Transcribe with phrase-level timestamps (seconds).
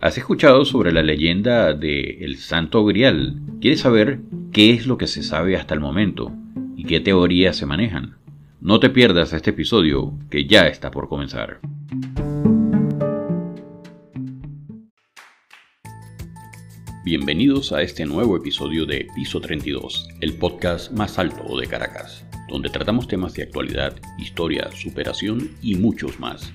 [0.00, 3.34] ¿Has escuchado sobre la leyenda de el Santo Grial?
[3.60, 4.20] ¿Quieres saber
[4.52, 6.30] qué es lo que se sabe hasta el momento
[6.76, 8.16] y qué teorías se manejan?
[8.60, 11.58] No te pierdas este episodio que ya está por comenzar.
[17.04, 22.70] Bienvenidos a este nuevo episodio de Piso 32, el podcast más alto de Caracas, donde
[22.70, 26.54] tratamos temas de actualidad, historia, superación y muchos más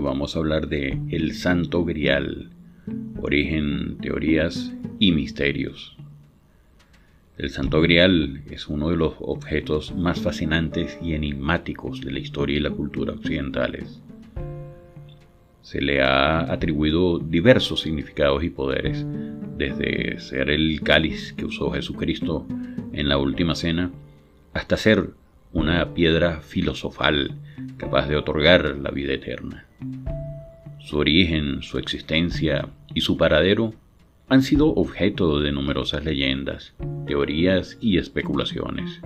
[0.00, 2.50] Vamos a hablar de el Santo Grial,
[3.20, 5.96] origen, teorías y misterios.
[7.38, 12.56] El Santo Grial es uno de los objetos más fascinantes y enigmáticos de la historia
[12.56, 14.02] y la cultura occidentales.
[15.62, 19.06] Se le ha atribuido diversos significados y poderes,
[19.56, 22.46] desde ser el cáliz que usó Jesucristo
[22.92, 23.92] en la última cena,
[24.54, 25.10] hasta ser
[25.52, 27.36] una piedra filosofal
[27.76, 29.66] capaz de otorgar la vida eterna.
[30.80, 33.74] Su origen, su existencia y su paradero
[34.28, 36.74] han sido objeto de numerosas leyendas,
[37.06, 39.00] teorías y especulaciones,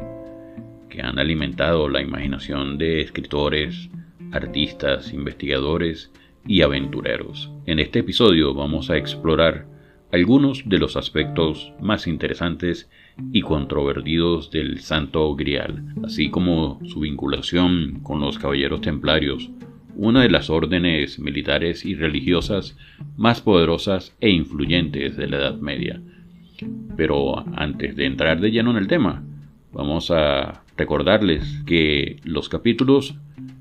[0.89, 3.91] que han alimentado la imaginación de escritores,
[4.33, 6.13] artistas, investigadores
[6.47, 7.51] y aventureros.
[7.67, 9.67] En este episodio vamos a explorar
[10.13, 12.89] algunos de los aspectos más interesantes
[13.33, 19.51] y controvertidos del Santo Grial, así como su vinculación con los Caballeros Templarios,
[19.97, 22.77] una de las órdenes militares y religiosas
[23.17, 26.01] más poderosas e influyentes de la Edad Media.
[26.97, 29.25] Pero antes de entrar de lleno en el tema,
[29.73, 33.17] vamos a recordarles que los capítulos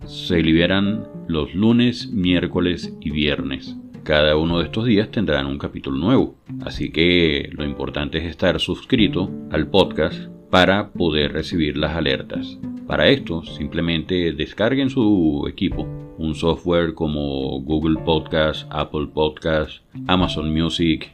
[0.05, 3.75] se liberan los lunes, miércoles y viernes.
[4.05, 8.59] Cada uno de estos días tendrán un capítulo nuevo, así que lo importante es estar
[8.59, 12.59] suscrito al podcast para poder recibir las alertas.
[12.85, 15.87] Para esto, simplemente descarguen su equipo
[16.19, 21.11] un software como Google Podcast, Apple Podcast, Amazon Music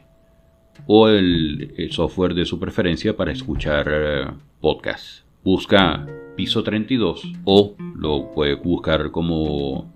[0.86, 4.26] o el, software de su preferencia para escuchar eh,
[4.60, 5.24] podcasts.
[5.42, 9.90] Busca Piso 32 o lo puede buscar como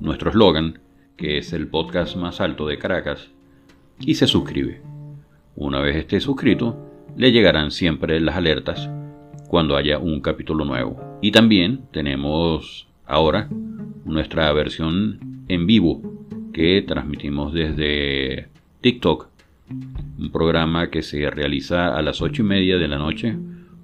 [0.00, 0.78] nuestro eslogan
[1.20, 3.30] que es el podcast más alto de Caracas,
[3.98, 4.80] y se suscribe.
[5.54, 6.78] Una vez esté suscrito,
[7.14, 8.88] le llegarán siempre las alertas
[9.46, 11.18] cuando haya un capítulo nuevo.
[11.20, 13.50] Y también tenemos ahora
[14.06, 16.00] nuestra versión en vivo
[16.54, 18.48] que transmitimos desde
[18.80, 19.28] TikTok,
[20.18, 23.36] un programa que se realiza a las 8 y media de la noche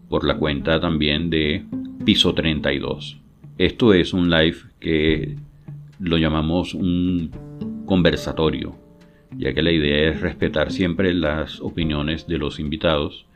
[0.09, 1.67] por la cuenta también de
[2.03, 3.19] Piso 32.
[3.59, 5.37] Esto es un live que
[5.99, 7.31] lo llamamos un
[7.87, 8.77] conversatorio,
[9.37, 13.27] ya que la idea es respetar siempre las opiniones de los invitados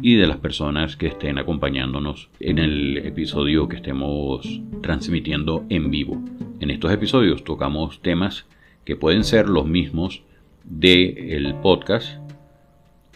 [0.00, 6.22] y de las personas que estén acompañándonos en el episodio que estemos transmitiendo en vivo.
[6.60, 8.46] En estos episodios tocamos temas
[8.84, 10.22] que pueden ser los mismos
[10.64, 12.18] del podcast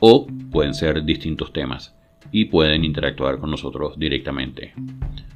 [0.00, 1.94] o pueden ser distintos temas
[2.30, 4.74] y pueden interactuar con nosotros directamente.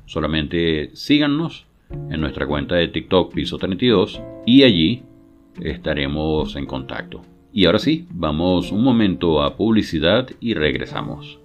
[0.07, 1.67] Solamente síganos
[2.11, 5.03] en nuestra cuenta de TikTok Piso 32 y allí
[5.61, 7.23] estaremos en contacto.
[7.53, 11.39] Y ahora sí, vamos un momento a publicidad y regresamos.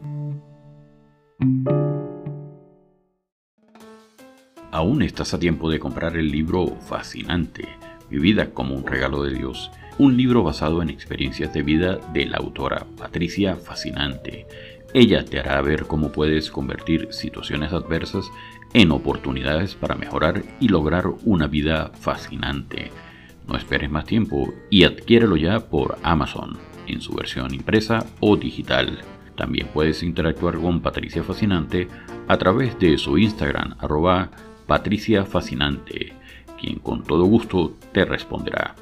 [4.72, 7.68] Aún estás a tiempo de comprar el libro Fascinante,
[8.10, 12.38] Vivida como un regalo de Dios, un libro basado en experiencias de vida de la
[12.38, 14.46] autora Patricia Fascinante.
[14.94, 18.32] Ella te hará ver cómo puedes convertir situaciones adversas
[18.74, 22.92] en oportunidades para mejorar y lograr una vida fascinante.
[23.48, 29.00] No esperes más tiempo y adquiérelo ya por Amazon, en su versión impresa o digital.
[29.36, 31.88] También puedes interactuar con Patricia Fascinante
[32.28, 34.32] a través de su Instagram arroba
[36.60, 38.76] quien con todo gusto te responderá.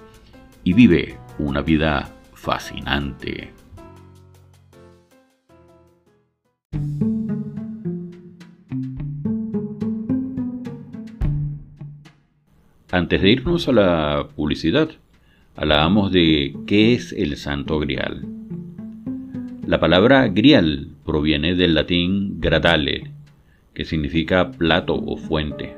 [0.63, 3.53] Y vive una vida fascinante.
[12.95, 14.89] Antes de irnos a la publicidad,
[15.57, 18.25] hablábamos de qué es el Santo Grial.
[19.67, 23.11] La palabra grial proviene del latín gradale,
[23.73, 25.75] que significa plato o fuente.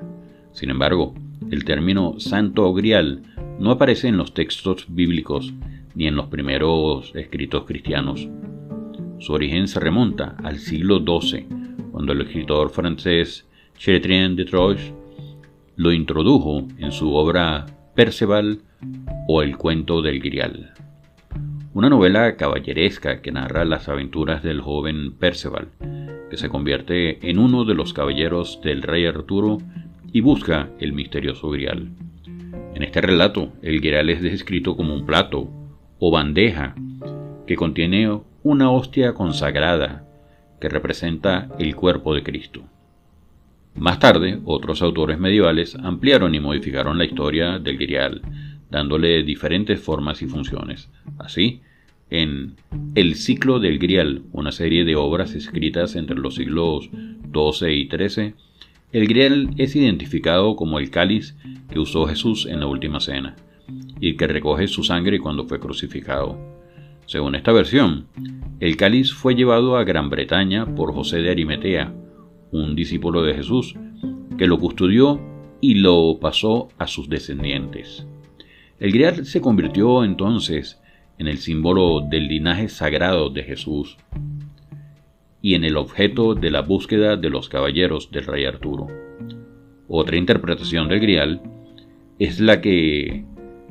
[0.52, 1.16] Sin embargo,
[1.50, 3.24] el término Santo Grial
[3.58, 5.56] no aparece en los textos bíblicos
[5.96, 8.30] ni en los primeros escritos cristianos.
[9.18, 11.48] Su origen se remonta al siglo XII,
[11.92, 14.94] cuando el escritor francés Chateaubriand de Troyes
[15.78, 18.62] lo introdujo en su obra Perceval
[19.28, 20.74] o El cuento del Grial,
[21.76, 25.68] una novela caballeresca que narra las aventuras del joven Perceval,
[26.32, 29.60] que se convierte en uno de los caballeros del rey Arturo
[30.12, 31.92] y busca el misterioso Grial.
[32.74, 35.48] En este relato, el Grial es descrito como un plato
[36.00, 36.74] o bandeja
[37.46, 40.08] que contiene una hostia consagrada
[40.60, 42.64] que representa el cuerpo de Cristo.
[43.78, 48.22] Más tarde, otros autores medievales ampliaron y modificaron la historia del Grial,
[48.72, 50.90] dándole diferentes formas y funciones.
[51.20, 51.62] Así,
[52.10, 52.56] en
[52.96, 56.90] El ciclo del Grial, una serie de obras escritas entre los siglos
[57.32, 58.34] XII y XIII,
[58.94, 61.36] el Grial es identificado como el cáliz
[61.70, 63.36] que usó Jesús en la última cena
[64.00, 66.36] y que recoge su sangre cuando fue crucificado.
[67.06, 68.08] Según esta versión,
[68.60, 71.94] el cáliz fue llevado a Gran Bretaña por José de Arimetea,
[72.52, 73.76] un discípulo de Jesús,
[74.38, 75.20] que lo custodió
[75.62, 78.06] y lo pasó a sus descendientes.
[78.80, 80.80] El Grial se convirtió entonces
[81.18, 83.98] en el símbolo del linaje sagrado de Jesús
[85.42, 88.88] y en el objeto de la búsqueda de los caballeros del rey Arturo.
[89.88, 91.42] Otra interpretación del Grial
[92.20, 93.26] es la que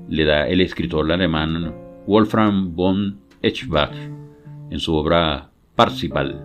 [0.09, 1.75] le da el escritor alemán
[2.07, 3.95] Wolfram von Eschbach
[4.71, 6.45] en su obra Parzival,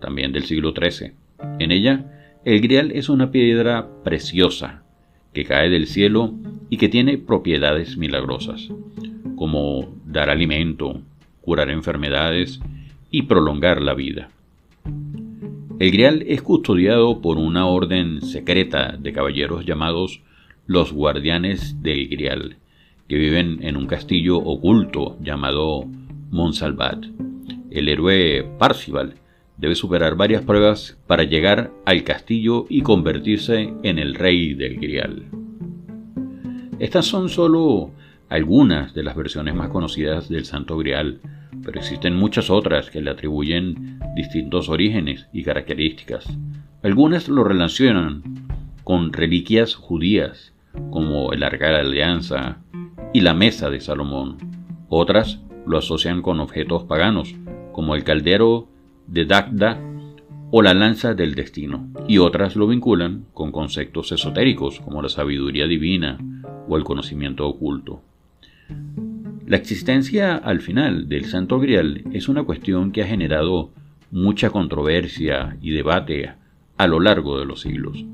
[0.00, 1.19] también del siglo XIII.
[1.58, 2.06] En ella,
[2.44, 4.82] el Grial es una piedra preciosa
[5.32, 6.34] que cae del cielo
[6.70, 8.70] y que tiene propiedades milagrosas,
[9.36, 11.02] como dar alimento,
[11.42, 12.60] curar enfermedades
[13.10, 14.30] y prolongar la vida.
[15.78, 20.20] El Grial es custodiado por una orden secreta de caballeros llamados
[20.66, 22.56] los Guardianes del Grial,
[23.08, 25.86] que viven en un castillo oculto llamado
[26.30, 27.06] Monsalvat.
[27.70, 29.14] El héroe Parcival
[29.60, 35.26] debe superar varias pruebas para llegar al castillo y convertirse en el rey del Grial.
[36.78, 37.90] Estas son solo
[38.30, 41.20] algunas de las versiones más conocidas del Santo Grial,
[41.62, 46.26] pero existen muchas otras que le atribuyen distintos orígenes y características.
[46.82, 48.22] Algunas lo relacionan
[48.82, 50.54] con reliquias judías,
[50.90, 52.62] como el Arca de la Alianza
[53.12, 54.38] y la Mesa de Salomón.
[54.88, 57.34] Otras lo asocian con objetos paganos,
[57.72, 58.69] como el caldero
[59.10, 59.78] de Dagda
[60.52, 65.66] o la lanza del destino, y otras lo vinculan con conceptos esotéricos, como la sabiduría
[65.66, 66.18] divina
[66.68, 68.02] o el conocimiento oculto.
[69.46, 73.70] La existencia al final del Santo Grial es una cuestión que ha generado
[74.10, 76.32] mucha controversia y debate
[76.76, 78.04] a lo largo de los siglos.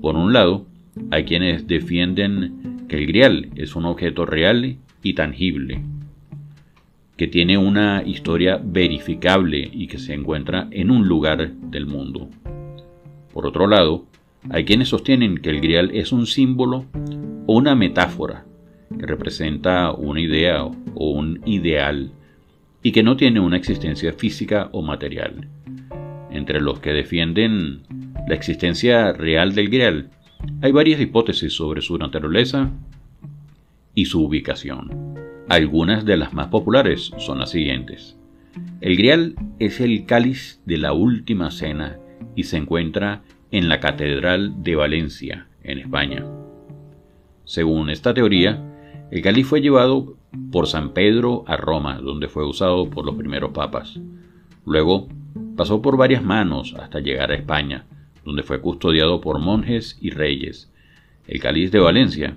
[0.00, 0.66] Por un lado,
[1.10, 5.82] hay quienes defienden que el grial es un objeto real y tangible,
[7.16, 12.28] que tiene una historia verificable y que se encuentra en un lugar del mundo.
[13.32, 14.06] Por otro lado,
[14.50, 16.86] hay quienes sostienen que el grial es un símbolo
[17.46, 18.44] o una metáfora
[18.98, 22.12] que representa una idea o un ideal
[22.82, 25.48] y que no tiene una existencia física o material.
[26.30, 27.82] Entre los que defienden
[28.28, 30.10] la existencia real del Grial,
[30.60, 32.70] hay varias hipótesis sobre su naturaleza
[33.94, 35.13] y su ubicación.
[35.48, 38.16] Algunas de las más populares son las siguientes.
[38.80, 41.98] El Grial es el cáliz de la última cena
[42.34, 46.24] y se encuentra en la Catedral de Valencia, en España.
[47.44, 48.64] Según esta teoría,
[49.10, 50.16] el cáliz fue llevado
[50.50, 54.00] por San Pedro a Roma, donde fue usado por los primeros papas.
[54.64, 55.08] Luego
[55.56, 57.84] pasó por varias manos hasta llegar a España,
[58.24, 60.72] donde fue custodiado por monjes y reyes.
[61.26, 62.34] El cáliz de Valencia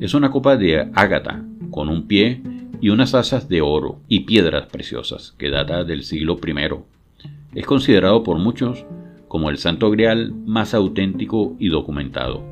[0.00, 1.42] es una copa de ágata
[1.74, 2.40] con un pie
[2.80, 7.58] y unas asas de oro y piedras preciosas que data del siglo I.
[7.58, 8.86] Es considerado por muchos
[9.26, 12.44] como el santo grial más auténtico y documentado.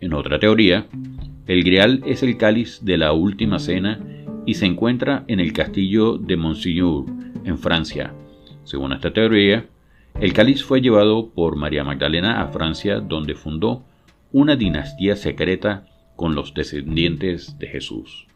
[0.00, 0.88] En otra teoría,
[1.46, 4.00] el Grial es el cáliz de la última cena
[4.44, 7.04] y se encuentra en el castillo de Monsignor,
[7.44, 8.12] en Francia.
[8.64, 9.66] Según esta teoría,
[10.20, 13.84] el cáliz fue llevado por María Magdalena a Francia, donde fundó
[14.32, 18.26] una dinastía secreta con los descendientes de Jesús.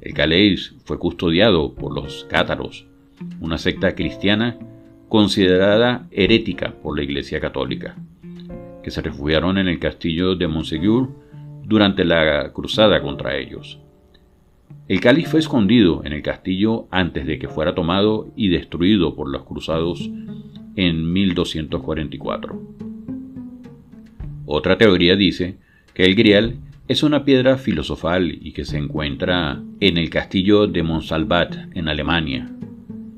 [0.00, 2.86] El cáliz fue custodiado por los cátaros,
[3.40, 4.58] una secta cristiana
[5.08, 7.96] considerada herética por la Iglesia Católica,
[8.82, 11.10] que se refugiaron en el castillo de Monsegur
[11.64, 13.78] durante la cruzada contra ellos.
[14.88, 19.30] El cáliz fue escondido en el castillo antes de que fuera tomado y destruido por
[19.30, 20.10] los cruzados
[20.76, 22.60] en 1244.
[24.46, 25.56] Otra teoría dice
[25.94, 26.56] que el grial
[26.88, 32.50] es una piedra filosofal y que se encuentra en el castillo de Monsalvat, en Alemania.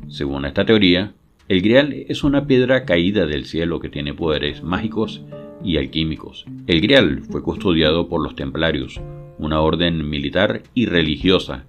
[0.09, 1.15] Según esta teoría,
[1.49, 5.23] el Grial es una piedra caída del cielo que tiene poderes mágicos
[5.65, 6.45] y alquímicos.
[6.67, 9.01] El Grial fue custodiado por los templarios,
[9.39, 11.65] una orden militar y religiosa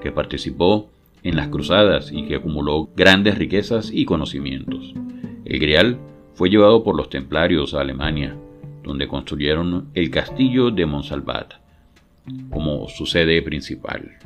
[0.00, 0.88] que participó
[1.22, 4.94] en las cruzadas y que acumuló grandes riquezas y conocimientos.
[5.44, 5.98] El Grial
[6.34, 8.36] fue llevado por los templarios a Alemania,
[8.82, 11.54] donde construyeron el castillo de Monsalvat
[12.50, 14.18] como su sede principal.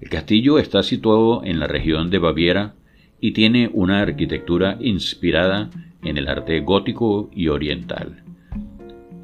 [0.00, 2.74] El castillo está situado en la región de Baviera
[3.20, 5.70] y tiene una arquitectura inspirada
[6.02, 8.22] en el arte gótico y oriental.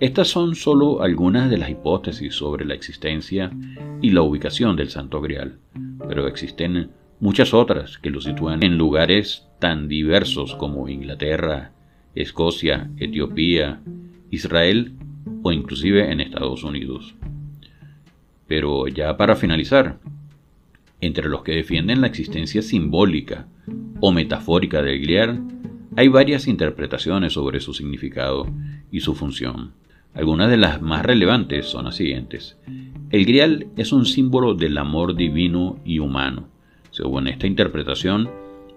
[0.00, 3.52] Estas son solo algunas de las hipótesis sobre la existencia
[4.02, 5.58] y la ubicación del Santo Grial,
[6.08, 11.72] pero existen muchas otras que lo sitúan en lugares tan diversos como Inglaterra,
[12.14, 13.80] Escocia, Etiopía,
[14.34, 14.92] Israel
[15.42, 17.14] o inclusive en Estados Unidos.
[18.46, 19.98] Pero ya para finalizar,
[21.00, 23.46] entre los que defienden la existencia simbólica
[24.00, 25.42] o metafórica del Grial,
[25.96, 28.48] hay varias interpretaciones sobre su significado
[28.90, 29.72] y su función.
[30.12, 32.56] Algunas de las más relevantes son las siguientes.
[33.10, 36.48] El grial es un símbolo del amor divino y humano.
[36.90, 38.30] Según esta interpretación,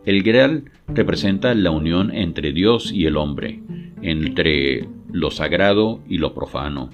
[0.07, 3.59] el grial representa la unión entre Dios y el hombre,
[4.01, 6.91] entre lo sagrado y lo profano,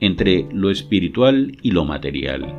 [0.00, 2.54] entre lo espiritual y lo material.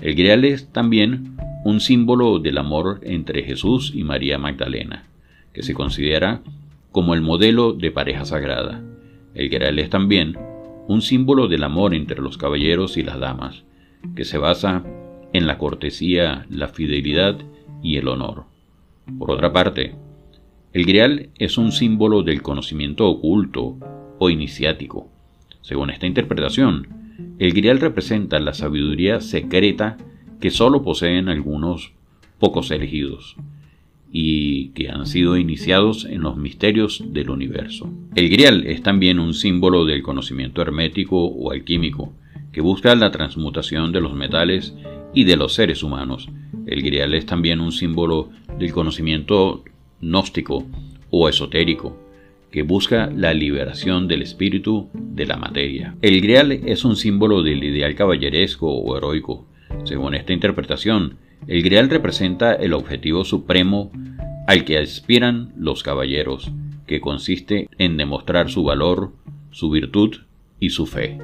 [0.00, 5.04] El grial es también un símbolo del amor entre Jesús y María Magdalena,
[5.52, 6.40] que se considera
[6.90, 8.82] como el modelo de pareja sagrada.
[9.34, 10.38] El grial es también
[10.88, 13.64] un símbolo del amor entre los caballeros y las damas,
[14.14, 14.82] que se basa
[15.34, 17.36] en la cortesía, la fidelidad
[17.82, 18.55] y el honor.
[19.18, 19.94] Por otra parte,
[20.72, 23.78] el grial es un símbolo del conocimiento oculto
[24.18, 25.08] o iniciático.
[25.62, 26.88] Según esta interpretación,
[27.38, 29.96] el grial representa la sabiduría secreta
[30.40, 31.92] que solo poseen algunos
[32.38, 33.36] pocos elegidos
[34.12, 37.90] y que han sido iniciados en los misterios del universo.
[38.14, 42.12] El grial es también un símbolo del conocimiento hermético o alquímico,
[42.52, 44.74] que busca la transmutación de los metales
[45.14, 46.28] y de los seres humanos.
[46.66, 49.64] El grial es también un símbolo del conocimiento
[50.00, 50.66] gnóstico
[51.10, 51.96] o esotérico,
[52.50, 55.94] que busca la liberación del espíritu de la materia.
[56.02, 59.46] El grial es un símbolo del ideal caballeresco o heroico.
[59.84, 63.92] Según esta interpretación, el grial representa el objetivo supremo
[64.46, 66.50] al que aspiran los caballeros,
[66.86, 69.12] que consiste en demostrar su valor,
[69.50, 70.16] su virtud
[70.60, 71.18] y su fe.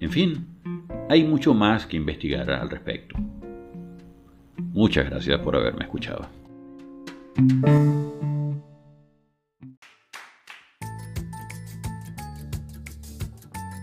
[0.00, 0.46] En fin,
[1.10, 3.16] hay mucho más que investigar al respecto.
[4.56, 6.28] Muchas gracias por haberme escuchado.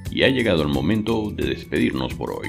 [0.10, 2.48] Y ha llegado el momento de despedirnos por hoy.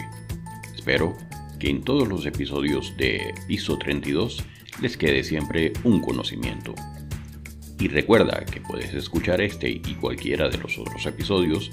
[0.77, 1.13] Espero
[1.59, 4.45] que en todos los episodios de Piso 32
[4.81, 6.73] les quede siempre un conocimiento.
[7.81, 11.73] Y recuerda que puedes escuchar este y cualquiera de los otros episodios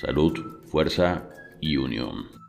[0.00, 1.28] Salud, fuerza
[1.60, 2.39] y unión.